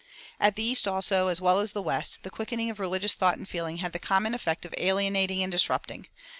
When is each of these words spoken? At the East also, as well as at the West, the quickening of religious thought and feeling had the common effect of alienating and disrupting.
At 0.39 0.55
the 0.55 0.63
East 0.63 0.87
also, 0.87 1.27
as 1.27 1.39
well 1.39 1.59
as 1.59 1.69
at 1.69 1.73
the 1.75 1.81
West, 1.83 2.23
the 2.23 2.31
quickening 2.31 2.71
of 2.71 2.79
religious 2.79 3.13
thought 3.13 3.37
and 3.37 3.47
feeling 3.47 3.77
had 3.77 3.93
the 3.93 3.99
common 3.99 4.33
effect 4.33 4.65
of 4.65 4.73
alienating 4.79 5.43
and 5.43 5.51
disrupting. 5.51 6.07